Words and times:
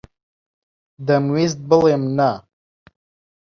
دەمویست 1.07 1.59
بڵێم 1.69 2.03
نا. 2.17 2.31